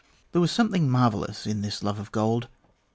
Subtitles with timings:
[0.31, 2.47] There was something marvellous in this love of gold.